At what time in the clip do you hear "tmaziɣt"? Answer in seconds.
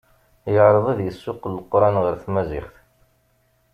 2.23-2.75